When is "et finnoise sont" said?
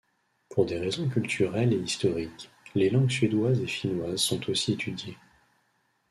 3.61-4.49